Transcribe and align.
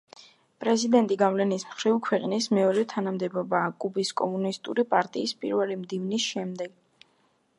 პრეზიდენტი 0.61 1.17
გავლენის 1.21 1.65
მხრივ 1.73 1.97
ქვეყნის 2.07 2.47
მეორე 2.59 2.85
თანამდებობაა 2.95 3.69
კუბის 3.85 4.11
კომუნისტური 4.23 4.87
პარტიის 4.95 5.35
პირველი 5.43 5.79
მდივნის 5.85 6.27
შემდეგ. 6.33 6.75